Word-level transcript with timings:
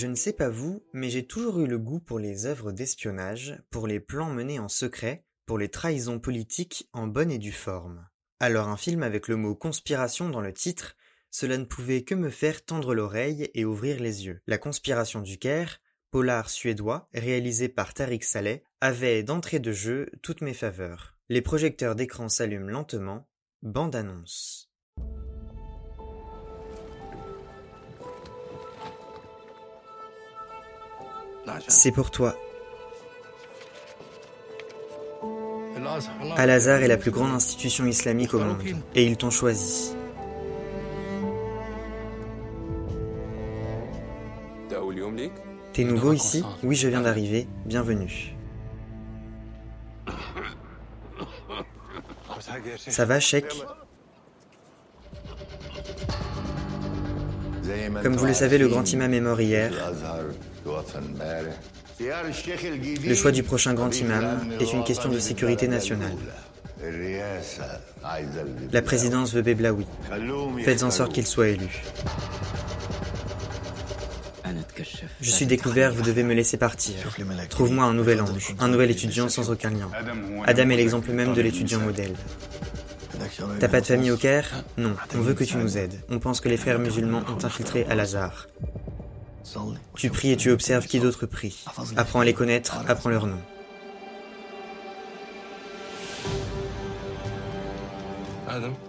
Je 0.00 0.06
ne 0.06 0.14
sais 0.14 0.32
pas 0.32 0.48
vous, 0.48 0.82
mais 0.94 1.10
j'ai 1.10 1.26
toujours 1.26 1.60
eu 1.60 1.66
le 1.66 1.78
goût 1.78 2.00
pour 2.00 2.18
les 2.18 2.46
œuvres 2.46 2.72
d'espionnage, 2.72 3.62
pour 3.68 3.86
les 3.86 4.00
plans 4.00 4.30
menés 4.30 4.58
en 4.58 4.70
secret, 4.70 5.26
pour 5.44 5.58
les 5.58 5.68
trahisons 5.68 6.18
politiques 6.18 6.88
en 6.94 7.06
bonne 7.06 7.30
et 7.30 7.36
due 7.36 7.52
forme. 7.52 8.08
Alors 8.38 8.68
un 8.68 8.78
film 8.78 9.02
avec 9.02 9.28
le 9.28 9.36
mot 9.36 9.54
conspiration 9.54 10.30
dans 10.30 10.40
le 10.40 10.54
titre, 10.54 10.96
cela 11.30 11.58
ne 11.58 11.66
pouvait 11.66 12.02
que 12.02 12.14
me 12.14 12.30
faire 12.30 12.64
tendre 12.64 12.94
l'oreille 12.94 13.50
et 13.52 13.66
ouvrir 13.66 14.00
les 14.00 14.24
yeux. 14.24 14.40
La 14.46 14.56
conspiration 14.56 15.20
du 15.20 15.36
Caire, 15.36 15.82
polar 16.10 16.48
suédois, 16.48 17.10
réalisé 17.12 17.68
par 17.68 17.92
Tariq 17.92 18.24
Saleh, 18.24 18.64
avait 18.80 19.22
d'entrée 19.22 19.58
de 19.58 19.72
jeu 19.72 20.08
toutes 20.22 20.40
mes 20.40 20.54
faveurs. 20.54 21.18
Les 21.28 21.42
projecteurs 21.42 21.94
d'écran 21.94 22.30
s'allument 22.30 22.70
lentement, 22.70 23.28
bande 23.60 23.94
annonce. 23.94 24.69
C'est 31.68 31.92
pour 31.92 32.10
toi. 32.10 32.34
Al-Azhar 36.36 36.82
est 36.82 36.88
la 36.88 36.96
plus 36.96 37.10
grande 37.10 37.32
institution 37.32 37.84
islamique 37.86 38.34
au 38.34 38.38
monde, 38.38 38.62
et 38.94 39.04
ils 39.04 39.16
t'ont 39.16 39.30
choisi. 39.30 39.94
T'es 45.72 45.84
nouveau 45.84 46.12
ici? 46.12 46.44
Oui, 46.62 46.74
je 46.74 46.88
viens 46.88 47.00
d'arriver. 47.00 47.46
Bienvenue. 47.64 48.34
Ça 52.78 53.04
va, 53.04 53.20
Sheikh? 53.20 53.46
Comme 58.02 58.16
vous 58.16 58.26
le 58.26 58.34
savez, 58.34 58.58
le 58.58 58.68
grand 58.68 58.90
imam 58.92 59.12
est 59.12 59.20
mort 59.20 59.40
hier. 59.40 59.72
Le 63.06 63.14
choix 63.14 63.32
du 63.32 63.42
prochain 63.42 63.74
grand 63.74 63.94
imam 63.98 64.52
est 64.58 64.72
une 64.72 64.84
question 64.84 65.10
de 65.10 65.18
sécurité 65.18 65.68
nationale. 65.68 66.16
La 68.72 68.82
présidence 68.82 69.34
veut 69.34 69.42
Beblaoui. 69.42 69.86
Faites 70.64 70.82
en 70.82 70.90
sorte 70.90 71.12
qu'il 71.12 71.26
soit 71.26 71.48
élu. 71.48 71.82
Je 75.20 75.30
suis 75.30 75.46
découvert, 75.46 75.92
vous 75.92 76.02
devez 76.02 76.22
me 76.22 76.34
laisser 76.34 76.56
partir. 76.56 76.94
Trouve-moi 77.50 77.84
un 77.84 77.94
nouvel 77.94 78.20
ange, 78.22 78.54
un 78.58 78.68
nouvel 78.68 78.90
étudiant 78.90 79.28
sans 79.28 79.50
aucun 79.50 79.70
lien. 79.70 79.90
Adam 80.46 80.70
est 80.70 80.76
l'exemple 80.76 81.12
même 81.12 81.34
de 81.34 81.42
l'étudiant 81.42 81.80
modèle. 81.80 82.14
T'as 83.58 83.68
pas 83.68 83.80
de 83.80 83.86
famille 83.86 84.10
au 84.10 84.16
Caire? 84.16 84.64
Non, 84.78 84.94
on 85.14 85.20
veut 85.20 85.34
que 85.34 85.44
tu 85.44 85.56
nous 85.56 85.76
aides. 85.78 86.00
On 86.10 86.18
pense 86.18 86.40
que 86.40 86.48
les 86.48 86.56
frères 86.56 86.78
musulmans 86.78 87.22
ont 87.28 87.44
infiltré 87.44 87.86
Al-Azhar. 87.88 88.46
Tu 89.96 90.10
pries 90.10 90.32
et 90.32 90.36
tu 90.36 90.50
observes 90.50 90.86
qui 90.86 91.00
d'autre 91.00 91.26
prie. 91.26 91.64
Apprends 91.96 92.20
à 92.20 92.24
les 92.24 92.34
connaître, 92.34 92.78
apprends 92.88 93.10
leur 93.10 93.26
nom. 93.26 93.38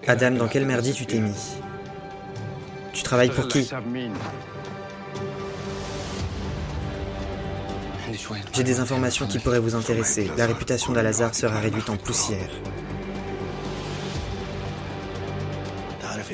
Adam, 0.08 0.32
dans 0.32 0.48
quelle 0.48 0.66
merdie 0.66 0.94
tu 0.94 1.06
t'es 1.06 1.20
mis? 1.20 1.36
Tu 2.94 3.04
travailles 3.04 3.30
pour 3.30 3.48
qui? 3.48 3.70
J'ai 8.54 8.64
des 8.64 8.80
informations 8.80 9.28
qui 9.28 9.40
pourraient 9.40 9.60
vous 9.60 9.76
intéresser. 9.76 10.30
La 10.38 10.46
réputation 10.46 10.94
d'Al-Azhar 10.94 11.34
sera 11.34 11.60
réduite 11.60 11.90
en 11.90 11.98
poussière. 11.98 12.50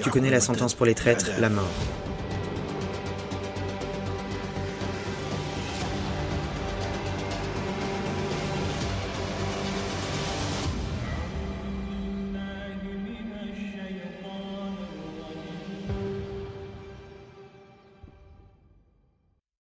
Tu 0.04 0.10
connais 0.10 0.30
la 0.30 0.40
sentence 0.40 0.74
pour 0.74 0.86
les 0.86 0.96
traîtres, 0.96 1.32
la 1.40 1.50
mort. 1.50 1.72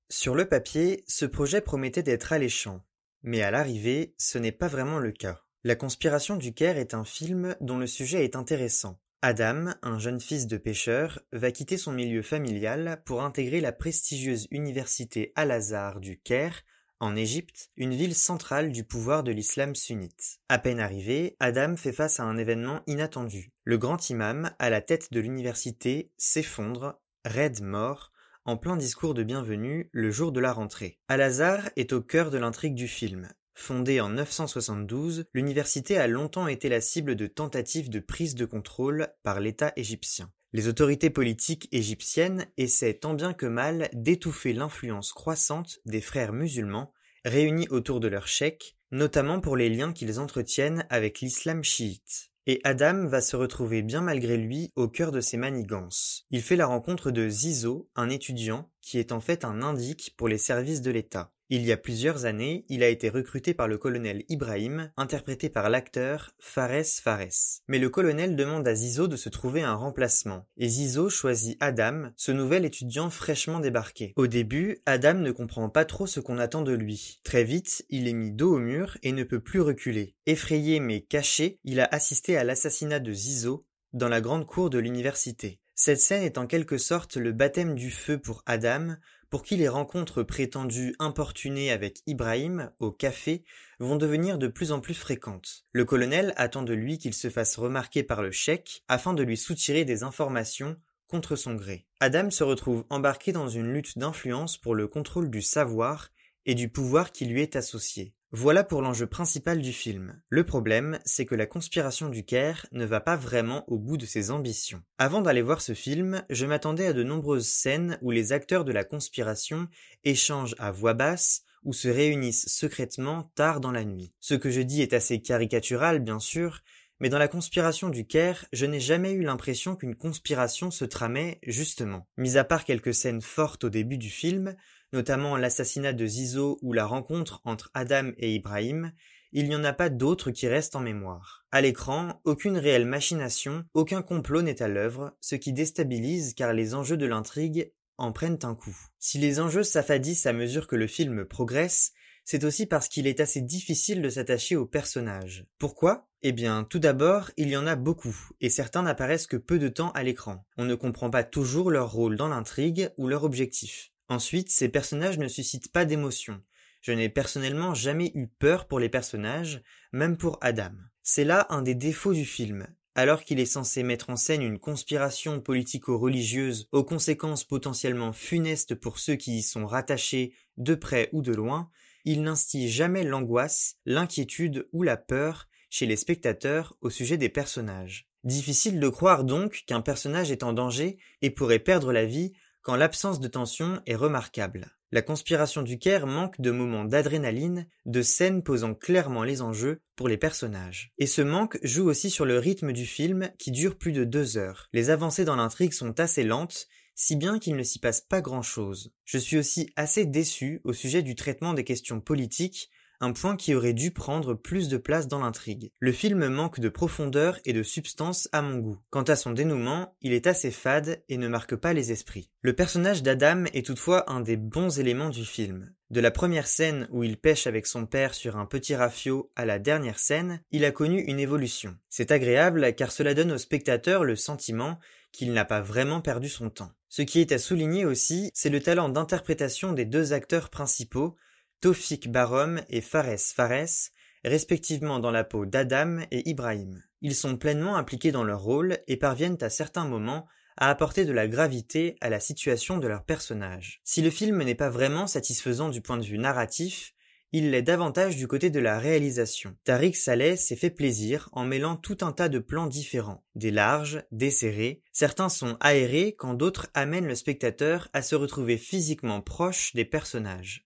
Sur 0.09 0.35
le 0.35 0.45
papier, 0.45 1.03
ce 1.07 1.25
projet 1.25 1.61
promettait 1.61 2.03
d'être 2.03 2.33
alléchant. 2.33 2.83
Mais 3.23 3.43
à 3.43 3.51
l'arrivée, 3.51 4.13
ce 4.17 4.37
n'est 4.37 4.51
pas 4.51 4.67
vraiment 4.67 4.99
le 4.99 5.11
cas. 5.11 5.41
La 5.63 5.75
conspiration 5.75 6.35
du 6.35 6.53
Caire 6.53 6.77
est 6.77 6.93
un 6.93 7.05
film 7.05 7.55
dont 7.61 7.77
le 7.77 7.87
sujet 7.87 8.23
est 8.23 8.35
intéressant. 8.35 8.99
Adam, 9.23 9.73
un 9.81 9.97
jeune 9.97 10.19
fils 10.19 10.45
de 10.45 10.57
pêcheur, 10.57 11.19
va 11.31 11.51
quitter 11.51 11.77
son 11.77 11.91
milieu 11.91 12.21
familial 12.21 13.01
pour 13.03 13.23
intégrer 13.23 13.61
la 13.61 13.71
prestigieuse 13.71 14.47
université 14.51 15.31
Al-Azhar 15.35 15.99
du 15.99 16.19
Caire, 16.19 16.61
en 16.99 17.15
Égypte, 17.15 17.71
une 17.77 17.95
ville 17.95 18.13
centrale 18.13 18.71
du 18.71 18.83
pouvoir 18.83 19.23
de 19.23 19.31
l'islam 19.31 19.73
sunnite. 19.73 20.39
À 20.49 20.59
peine 20.59 20.79
arrivé, 20.79 21.35
Adam 21.39 21.77
fait 21.77 21.93
face 21.93 22.19
à 22.19 22.25
un 22.25 22.37
événement 22.37 22.81
inattendu. 22.85 23.51
Le 23.63 23.79
grand 23.79 24.07
imam, 24.11 24.51
à 24.59 24.69
la 24.69 24.81
tête 24.81 25.11
de 25.11 25.19
l'université, 25.19 26.11
s'effondre, 26.17 26.99
raide 27.25 27.63
mort, 27.63 28.11
en 28.45 28.55
plein 28.55 28.77
discours 28.77 29.15
de 29.15 29.23
bienvenue 29.23 29.89
le 29.93 30.11
jour 30.11 30.31
de 30.31 30.39
la 30.39 30.53
rentrée. 30.53 30.99
Al-Azhar 31.07 31.69
est 31.75 31.91
au 31.91 32.01
cœur 32.01 32.29
de 32.29 32.37
l'intrigue 32.37 32.75
du 32.75 32.87
film. 32.87 33.29
Fondée 33.59 33.99
en 34.01 34.09
972, 34.09 35.25
l'université 35.33 35.97
a 35.97 36.05
longtemps 36.05 36.47
été 36.47 36.69
la 36.69 36.79
cible 36.79 37.15
de 37.15 37.25
tentatives 37.25 37.89
de 37.89 37.99
prise 37.99 38.35
de 38.35 38.45
contrôle 38.45 39.07
par 39.23 39.39
l'État 39.39 39.73
égyptien. 39.75 40.31
Les 40.53 40.67
autorités 40.67 41.09
politiques 41.09 41.67
égyptiennes 41.71 42.45
essaient 42.57 42.93
tant 42.93 43.15
bien 43.15 43.33
que 43.33 43.47
mal 43.47 43.89
d'étouffer 43.93 44.53
l'influence 44.53 45.11
croissante 45.11 45.79
des 45.85 46.01
frères 46.01 46.33
musulmans 46.33 46.93
réunis 47.25 47.67
autour 47.69 47.99
de 47.99 48.07
leur 48.07 48.27
cheikh, 48.27 48.77
notamment 48.91 49.41
pour 49.41 49.57
les 49.57 49.69
liens 49.69 49.91
qu'ils 49.91 50.19
entretiennent 50.19 50.85
avec 50.91 51.19
l'islam 51.19 51.63
chiite. 51.63 52.29
Et 52.45 52.61
Adam 52.63 53.07
va 53.07 53.21
se 53.21 53.35
retrouver 53.35 53.81
bien 53.81 54.01
malgré 54.01 54.37
lui 54.37 54.71
au 54.75 54.87
cœur 54.87 55.11
de 55.11 55.19
ces 55.19 55.35
manigances. 55.35 56.25
Il 56.29 56.43
fait 56.43 56.55
la 56.55 56.67
rencontre 56.67 57.09
de 57.09 57.27
Zizo, 57.27 57.89
un 57.95 58.09
étudiant, 58.09 58.69
qui 58.87 58.99
est 58.99 59.11
en 59.11 59.19
fait 59.19 59.43
un 59.43 59.61
indique 59.61 60.13
pour 60.15 60.29
les 60.29 60.37
services 60.37 60.81
de 60.81 60.91
l'État. 60.91 61.33
Il 61.49 61.65
y 61.65 61.73
a 61.73 61.77
plusieurs 61.77 62.23
années, 62.23 62.65
il 62.69 62.83
a 62.83 62.87
été 62.87 63.09
recruté 63.09 63.53
par 63.53 63.67
le 63.67 63.77
colonel 63.77 64.23
Ibrahim, 64.29 64.91
interprété 64.95 65.49
par 65.49 65.69
l'acteur 65.69 66.31
Fares 66.39 66.85
Fares. 67.01 67.59
Mais 67.67 67.79
le 67.79 67.89
colonel 67.89 68.37
demande 68.37 68.65
à 68.65 68.75
Zizo 68.75 69.09
de 69.09 69.17
se 69.17 69.27
trouver 69.27 69.61
un 69.61 69.73
remplacement, 69.73 70.47
et 70.55 70.69
Zizo 70.69 71.09
choisit 71.09 71.57
Adam, 71.59 72.11
ce 72.15 72.31
nouvel 72.31 72.63
étudiant 72.63 73.09
fraîchement 73.09 73.59
débarqué. 73.59 74.13
Au 74.15 74.27
début, 74.27 74.77
Adam 74.85 75.15
ne 75.15 75.31
comprend 75.31 75.69
pas 75.69 75.83
trop 75.83 76.07
ce 76.07 76.21
qu'on 76.21 76.39
attend 76.39 76.61
de 76.61 76.73
lui. 76.73 77.19
Très 77.25 77.43
vite, 77.43 77.85
il 77.89 78.07
est 78.07 78.13
mis 78.13 78.31
dos 78.31 78.55
au 78.55 78.59
mur 78.59 78.97
et 79.03 79.11
ne 79.11 79.25
peut 79.25 79.41
plus 79.41 79.59
reculer. 79.59 80.15
Effrayé 80.27 80.79
mais 80.79 81.01
caché, 81.01 81.59
il 81.65 81.81
a 81.81 81.89
assisté 81.91 82.37
à 82.37 82.45
l'assassinat 82.45 82.99
de 82.99 83.11
Zizo 83.11 83.65
dans 83.91 84.09
la 84.09 84.21
grande 84.21 84.45
cour 84.45 84.69
de 84.69 84.79
l'université. 84.79 85.59
Cette 85.79 86.01
scène 86.01 86.23
est 86.23 86.39
en 86.39 86.47
quelque 86.47 86.79
sorte 86.79 87.17
le 87.17 87.31
baptême 87.31 87.75
du 87.75 87.91
feu 87.91 88.17
pour 88.17 88.41
Adam, 88.47 88.95
pour 89.29 89.43
qui 89.43 89.57
les 89.57 89.67
rencontres 89.67 90.23
prétendues 90.23 90.95
importunées 90.97 91.69
avec 91.69 92.01
Ibrahim 92.07 92.71
au 92.79 92.91
café 92.91 93.43
vont 93.77 93.95
devenir 93.95 94.39
de 94.39 94.47
plus 94.47 94.71
en 94.71 94.79
plus 94.79 94.95
fréquentes. 94.95 95.65
Le 95.73 95.85
colonel 95.85 96.33
attend 96.35 96.63
de 96.63 96.73
lui 96.73 96.97
qu'il 96.97 97.13
se 97.13 97.29
fasse 97.29 97.57
remarquer 97.57 98.01
par 98.01 98.23
le 98.23 98.31
cheikh 98.31 98.83
afin 98.87 99.13
de 99.13 99.21
lui 99.21 99.37
soutirer 99.37 99.85
des 99.85 100.01
informations 100.01 100.77
contre 101.07 101.35
son 101.35 101.53
gré. 101.53 101.85
Adam 101.99 102.31
se 102.31 102.43
retrouve 102.43 102.83
embarqué 102.89 103.31
dans 103.31 103.47
une 103.47 103.71
lutte 103.71 103.99
d'influence 103.99 104.57
pour 104.57 104.73
le 104.73 104.87
contrôle 104.87 105.29
du 105.29 105.43
savoir 105.43 106.09
et 106.47 106.55
du 106.55 106.69
pouvoir 106.69 107.11
qui 107.11 107.25
lui 107.27 107.43
est 107.43 107.55
associé. 107.55 108.15
Voilà 108.39 108.63
pour 108.63 108.83
l'enjeu 108.83 109.07
principal 109.07 109.63
du 109.63 109.73
film. 109.73 110.21
Le 110.29 110.45
problème, 110.45 110.99
c'est 111.05 111.25
que 111.25 111.33
la 111.33 111.47
conspiration 111.47 112.07
du 112.07 112.23
Caire 112.23 112.67
ne 112.71 112.85
va 112.85 112.99
pas 112.99 113.15
vraiment 113.15 113.63
au 113.67 113.79
bout 113.79 113.97
de 113.97 114.05
ses 114.05 114.29
ambitions. 114.29 114.83
Avant 114.99 115.21
d'aller 115.21 115.41
voir 115.41 115.59
ce 115.59 115.73
film, 115.73 116.23
je 116.29 116.45
m'attendais 116.45 116.85
à 116.85 116.93
de 116.93 117.01
nombreuses 117.01 117.47
scènes 117.47 117.97
où 118.03 118.11
les 118.11 118.33
acteurs 118.33 118.63
de 118.63 118.71
la 118.71 118.83
conspiration 118.83 119.67
échangent 120.03 120.53
à 120.59 120.69
voix 120.69 120.93
basse 120.93 121.45
ou 121.63 121.73
se 121.73 121.87
réunissent 121.87 122.47
secrètement 122.47 123.31
tard 123.33 123.59
dans 123.59 123.71
la 123.71 123.83
nuit. 123.83 124.13
Ce 124.19 124.35
que 124.35 124.51
je 124.51 124.61
dis 124.61 124.83
est 124.83 124.93
assez 124.93 125.19
caricatural, 125.19 125.97
bien 125.97 126.19
sûr, 126.19 126.61
mais 126.99 127.09
dans 127.09 127.17
la 127.17 127.27
conspiration 127.27 127.89
du 127.89 128.05
Caire, 128.05 128.45
je 128.53 128.67
n'ai 128.67 128.79
jamais 128.79 129.13
eu 129.13 129.23
l'impression 129.23 129.75
qu'une 129.75 129.95
conspiration 129.95 130.69
se 130.69 130.85
tramait 130.85 131.39
justement. 131.41 132.07
Mis 132.17 132.37
à 132.37 132.43
part 132.43 132.65
quelques 132.65 132.93
scènes 132.93 133.21
fortes 133.21 133.63
au 133.63 133.69
début 133.69 133.97
du 133.97 134.11
film, 134.11 134.55
notamment 134.93 135.37
l'assassinat 135.37 135.93
de 135.93 136.05
Zizo 136.05 136.57
ou 136.61 136.73
la 136.73 136.85
rencontre 136.85 137.41
entre 137.43 137.71
Adam 137.73 138.11
et 138.17 138.33
Ibrahim, 138.33 138.91
il 139.31 139.49
n'y 139.49 139.55
en 139.55 139.63
a 139.63 139.73
pas 139.73 139.89
d'autres 139.89 140.31
qui 140.31 140.47
restent 140.47 140.75
en 140.75 140.81
mémoire. 140.81 141.45
À 141.51 141.61
l'écran, 141.61 142.21
aucune 142.23 142.57
réelle 142.57 142.85
machination, 142.85 143.65
aucun 143.73 144.01
complot 144.01 144.41
n'est 144.41 144.61
à 144.61 144.67
l'œuvre, 144.67 145.15
ce 145.21 145.35
qui 145.35 145.53
déstabilise 145.53 146.33
car 146.33 146.53
les 146.53 146.73
enjeux 146.73 146.97
de 146.97 147.05
l'intrigue 147.05 147.71
en 147.97 148.11
prennent 148.11 148.39
un 148.43 148.55
coup. 148.55 148.77
Si 148.99 149.17
les 149.17 149.39
enjeux 149.39 149.63
s'affadissent 149.63 150.25
à 150.25 150.33
mesure 150.33 150.67
que 150.67 150.75
le 150.75 150.87
film 150.87 151.25
progresse, 151.25 151.91
c'est 152.23 152.43
aussi 152.43 152.65
parce 152.65 152.87
qu'il 152.87 153.07
est 153.07 153.19
assez 153.19 153.41
difficile 153.41 154.01
de 154.01 154.09
s'attacher 154.09 154.55
aux 154.55 154.65
personnages. 154.65 155.45
Pourquoi? 155.59 156.09
Eh 156.21 156.31
bien, 156.31 156.63
tout 156.63 156.79
d'abord, 156.79 157.31
il 157.37 157.49
y 157.49 157.57
en 157.57 157.67
a 157.67 157.75
beaucoup, 157.75 158.15
et 158.41 158.49
certains 158.49 158.81
n'apparaissent 158.81 159.27
que 159.27 159.37
peu 159.37 159.59
de 159.59 159.69
temps 159.69 159.91
à 159.91 160.03
l'écran. 160.03 160.45
On 160.57 160.65
ne 160.65 160.75
comprend 160.75 161.09
pas 161.09 161.23
toujours 161.23 161.71
leur 161.71 161.91
rôle 161.91 162.17
dans 162.17 162.27
l'intrigue 162.27 162.89
ou 162.97 163.07
leur 163.07 163.23
objectif. 163.23 163.91
Ensuite, 164.09 164.49
ces 164.49 164.69
personnages 164.69 165.17
ne 165.17 165.27
suscitent 165.27 165.71
pas 165.71 165.85
d'émotion. 165.85 166.41
Je 166.81 166.91
n'ai 166.91 167.09
personnellement 167.09 167.73
jamais 167.73 168.11
eu 168.15 168.27
peur 168.27 168.67
pour 168.67 168.79
les 168.79 168.89
personnages, 168.89 169.61
même 169.91 170.17
pour 170.17 170.37
Adam. 170.41 170.71
C'est 171.03 171.25
là 171.25 171.47
un 171.49 171.61
des 171.61 171.75
défauts 171.75 172.13
du 172.13 172.25
film. 172.25 172.67
Alors 172.95 173.23
qu'il 173.23 173.39
est 173.39 173.45
censé 173.45 173.83
mettre 173.83 174.09
en 174.09 174.15
scène 174.15 174.41
une 174.41 174.57
conspiration 174.57 175.39
politico-religieuse 175.39 176.67
aux 176.71 176.83
conséquences 176.83 177.43
potentiellement 177.43 178.11
funestes 178.11 178.73
pour 178.73 178.97
ceux 178.97 179.15
qui 179.15 179.37
y 179.37 179.41
sont 179.43 179.67
rattachés 179.67 180.33
de 180.57 180.73
près 180.73 181.09
ou 181.11 181.21
de 181.21 181.31
loin, 181.31 181.69
il 182.05 182.23
n'instille 182.23 182.69
jamais 182.69 183.03
l'angoisse, 183.03 183.75
l'inquiétude 183.85 184.67
ou 184.71 184.81
la 184.81 184.97
peur 184.97 185.47
chez 185.69 185.85
les 185.85 185.97
spectateurs 185.97 186.75
au 186.81 186.89
sujet 186.89 187.17
des 187.17 187.29
personnages. 187.29 188.09
Difficile 188.23 188.79
de 188.79 188.89
croire 188.89 189.23
donc 189.23 189.63
qu'un 189.67 189.81
personnage 189.81 190.31
est 190.31 190.43
en 190.43 190.53
danger 190.53 190.97
et 191.21 191.29
pourrait 191.29 191.59
perdre 191.59 191.93
la 191.93 192.05
vie 192.05 192.33
quand 192.67 192.75
l'absence 192.75 193.21
de 193.21 193.29
tension 193.29 193.81
est 193.85 193.95
remarquable. 193.95 194.75
La 194.91 195.01
conspiration 195.01 195.61
du 195.61 195.79
Caire 195.79 196.05
manque 196.05 196.41
de 196.41 196.51
moments 196.51 196.83
d'adrénaline, 196.83 197.65
de 197.85 198.01
scènes 198.01 198.43
posant 198.43 198.73
clairement 198.73 199.23
les 199.23 199.41
enjeux 199.41 199.79
pour 199.95 200.09
les 200.09 200.17
personnages. 200.17 200.91
Et 200.97 201.07
ce 201.07 201.21
manque 201.21 201.57
joue 201.63 201.87
aussi 201.89 202.09
sur 202.09 202.25
le 202.25 202.39
rythme 202.39 202.73
du 202.73 202.85
film 202.85 203.31
qui 203.39 203.51
dure 203.51 203.77
plus 203.77 203.93
de 203.93 204.03
deux 204.03 204.37
heures. 204.37 204.67
Les 204.73 204.89
avancées 204.89 205.23
dans 205.23 205.37
l'intrigue 205.37 205.71
sont 205.71 205.97
assez 205.97 206.25
lentes, 206.25 206.67
si 206.93 207.15
bien 207.15 207.39
qu'il 207.39 207.55
ne 207.55 207.63
s'y 207.63 207.79
passe 207.79 208.01
pas 208.01 208.19
grand 208.19 208.41
chose. 208.41 208.91
Je 209.05 209.17
suis 209.17 209.37
aussi 209.37 209.71
assez 209.77 210.05
déçu 210.05 210.59
au 210.65 210.73
sujet 210.73 211.03
du 211.03 211.15
traitement 211.15 211.53
des 211.53 211.63
questions 211.63 212.01
politiques 212.01 212.69
un 212.99 213.11
point 213.11 213.35
qui 213.35 213.53
aurait 213.53 213.73
dû 213.73 213.91
prendre 213.91 214.33
plus 214.33 214.69
de 214.69 214.77
place 214.77 215.07
dans 215.07 215.19
l'intrigue. 215.19 215.71
Le 215.79 215.91
film 215.91 216.27
manque 216.27 216.59
de 216.59 216.69
profondeur 216.69 217.39
et 217.45 217.53
de 217.53 217.63
substance 217.63 218.29
à 218.31 218.41
mon 218.41 218.57
goût. 218.57 218.79
Quant 218.89 219.03
à 219.03 219.15
son 219.15 219.31
dénouement, 219.31 219.95
il 220.01 220.13
est 220.13 220.27
assez 220.27 220.51
fade 220.51 221.03
et 221.09 221.17
ne 221.17 221.27
marque 221.27 221.55
pas 221.55 221.73
les 221.73 221.91
esprits. 221.91 222.31
Le 222.41 222.53
personnage 222.53 223.03
d'Adam 223.03 223.45
est 223.53 223.65
toutefois 223.65 224.11
un 224.11 224.21
des 224.21 224.37
bons 224.37 224.79
éléments 224.79 225.09
du 225.09 225.25
film. 225.25 225.73
De 225.89 226.01
la 226.01 226.11
première 226.11 226.47
scène 226.47 226.87
où 226.91 227.03
il 227.03 227.17
pêche 227.17 227.47
avec 227.47 227.65
son 227.65 227.85
père 227.85 228.13
sur 228.13 228.37
un 228.37 228.45
petit 228.45 228.75
rafio 228.75 229.31
à 229.37 229.45
la 229.45 229.57
dernière 229.57 229.99
scène, 229.99 230.41
il 230.51 230.65
a 230.65 230.71
connu 230.71 230.99
une 231.01 231.19
évolution. 231.19 231.77
C'est 231.89 232.11
agréable 232.11 232.73
car 232.75 232.91
cela 232.91 233.13
donne 233.13 233.31
au 233.31 233.37
spectateur 233.37 234.03
le 234.03 234.17
sentiment 234.17 234.79
qu'il 235.13 235.31
n'a 235.31 235.45
pas 235.45 235.61
vraiment 235.61 236.01
perdu 236.01 236.27
son 236.27 236.49
temps. 236.49 236.71
Ce 236.89 237.01
qui 237.01 237.21
est 237.21 237.31
à 237.31 237.37
souligner 237.37 237.85
aussi, 237.85 238.31
c'est 238.33 238.49
le 238.49 238.61
talent 238.61 238.89
d'interprétation 238.89 239.71
des 239.71 239.85
deux 239.85 240.13
acteurs 240.13 240.49
principaux, 240.49 241.15
Tofik 241.59 242.11
Barom 242.11 242.61
et 242.69 242.81
Fares 242.81 243.19
Fares, 243.33 243.89
respectivement 244.23 244.99
dans 244.99 245.09
la 245.09 245.23
peau 245.23 245.47
d'Adam 245.47 245.99
et 246.11 246.29
Ibrahim. 246.29 246.83
Ils 247.01 247.15
sont 247.15 247.35
pleinement 247.35 247.77
impliqués 247.77 248.11
dans 248.11 248.23
leur 248.23 248.41
rôle 248.41 248.77
et 248.87 248.97
parviennent 248.97 249.39
à 249.41 249.49
certains 249.49 249.85
moments 249.85 250.27
à 250.57 250.69
apporter 250.69 251.03
de 251.03 251.11
la 251.11 251.27
gravité 251.27 251.95
à 251.99 252.09
la 252.09 252.19
situation 252.19 252.77
de 252.77 252.87
leur 252.87 253.05
personnage. 253.05 253.81
Si 253.83 254.03
le 254.03 254.11
film 254.11 254.43
n'est 254.43 254.55
pas 254.55 254.69
vraiment 254.69 255.07
satisfaisant 255.07 255.69
du 255.69 255.81
point 255.81 255.97
de 255.97 256.05
vue 256.05 256.19
narratif, 256.19 256.93
il 257.31 257.51
l'est 257.51 257.63
davantage 257.63 258.15
du 258.15 258.27
côté 258.27 258.51
de 258.51 258.59
la 258.59 258.79
réalisation. 258.79 259.55
Tariq 259.63 259.97
Saleh 259.97 260.37
s'est 260.37 260.55
fait 260.55 260.69
plaisir 260.69 261.27
en 261.33 261.43
mêlant 261.43 261.75
tout 261.75 261.97
un 262.01 262.11
tas 262.11 262.29
de 262.29 262.39
plans 262.39 262.67
différents, 262.67 263.25
des 263.35 263.51
larges, 263.51 264.03
des 264.11 264.31
serrés, 264.31 264.83
certains 264.93 265.29
sont 265.29 265.57
aérés 265.59 266.15
quand 266.17 266.35
d'autres 266.35 266.67
amènent 266.75 267.07
le 267.07 267.15
spectateur 267.15 267.89
à 267.93 268.01
se 268.03 268.15
retrouver 268.15 268.57
physiquement 268.57 269.21
proche 269.21 269.73
des 269.73 269.85
personnages. 269.85 270.67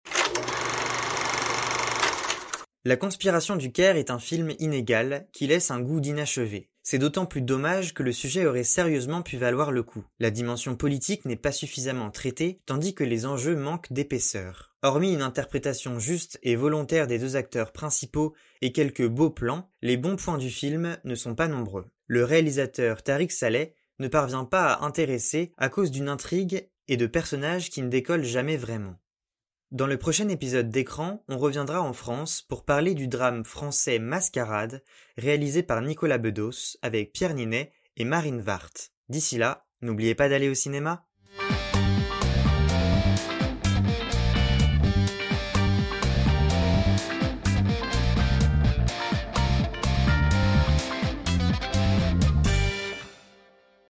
La 2.89 2.97
conspiration 2.97 3.57
du 3.57 3.71
Caire 3.71 3.99
est 3.99 4.11
un 4.11 4.19
film 4.19 4.55
inégal 4.61 5.29
qui 5.35 5.47
laisse 5.47 5.71
un 5.71 5.79
goût 5.79 6.01
d'inachevé. 6.01 6.71
C'est 6.83 6.97
d'autant 6.97 7.27
plus 7.27 7.43
dommage 7.43 7.93
que 7.93 8.03
le 8.03 8.13
sujet 8.13 8.47
aurait 8.47 8.65
sérieusement 8.65 9.21
pu 9.21 9.37
valoir 9.37 9.73
le 9.73 9.83
coup. 9.83 10.07
La 10.21 10.31
dimension 10.31 10.75
politique 10.75 11.27
n'est 11.27 11.37
pas 11.37 11.53
suffisamment 11.53 12.11
traitée, 12.11 12.63
tandis 12.65 12.95
que 12.95 13.05
les 13.05 13.27
enjeux 13.27 13.57
manquent 13.57 13.93
d'épaisseur. 13.93 14.75
Hormis 14.83 15.13
une 15.13 15.21
interprétation 15.21 15.99
juste 15.99 16.39
et 16.43 16.57
volontaire 16.57 17.07
des 17.07 17.19
deux 17.19 17.37
acteurs 17.37 17.73
principaux 17.73 18.35
et 18.63 18.73
quelques 18.73 19.07
beaux 19.07 19.29
plans, 19.29 19.69
les 19.83 19.99
bons 19.99 20.17
points 20.17 20.39
du 20.39 20.49
film 20.49 20.97
ne 21.05 21.15
sont 21.15 21.35
pas 21.35 21.47
nombreux. 21.47 21.85
Le 22.07 22.25
réalisateur 22.25 23.03
Tariq 23.03 23.35
Saleh 23.35 23.75
ne 23.99 24.09
parvient 24.09 24.47
pas 24.47 24.73
à 24.73 24.87
intéresser 24.87 25.53
à 25.59 25.69
cause 25.69 25.91
d'une 25.91 26.09
intrigue 26.09 26.71
et 26.89 26.97
de 26.97 27.07
personnages 27.07 27.69
qui 27.69 27.83
ne 27.83 27.91
décollent 27.91 28.25
jamais 28.25 28.57
vraiment. 28.57 28.97
Dans 29.71 29.87
le 29.87 29.99
prochain 29.99 30.31
épisode 30.31 30.71
d'écran, 30.71 31.23
on 31.29 31.37
reviendra 31.37 31.83
en 31.83 31.93
France 31.93 32.41
pour 32.41 32.65
parler 32.65 32.95
du 32.95 33.07
drame 33.07 33.45
français 33.45 33.99
Mascarade, 33.99 34.83
réalisé 35.19 35.63
par 35.63 35.83
Nicolas 35.83 36.17
Bedos 36.17 36.79
avec 36.81 37.13
Pierre 37.13 37.35
Ninet 37.35 37.71
et 37.99 38.07
Marine 38.07 38.41
Vart. 38.41 38.71
D'ici 39.11 39.37
là, 39.37 39.67
n'oubliez 39.83 40.15
pas 40.15 40.31
d'aller 40.31 40.49
au 40.49 40.55
cinéma. 40.55 41.07